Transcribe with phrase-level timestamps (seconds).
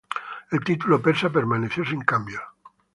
[0.49, 2.41] El título persa permaneció sin cambios.